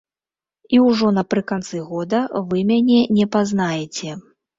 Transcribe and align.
І 0.77 0.77
ўжо 0.85 1.09
напрыканцы 1.17 1.81
года 1.89 2.21
вы 2.53 2.63
мяне 2.71 2.97
не 3.19 3.27
пазнаеце. 3.37 4.09